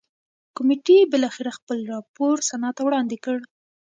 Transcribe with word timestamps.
کمېټې 0.55 0.99
بالاخره 1.11 1.51
خپل 1.59 1.77
راپور 1.93 2.35
سنا 2.49 2.69
ته 2.75 2.81
وړاندې 2.87 3.17
کړ. 3.25 3.37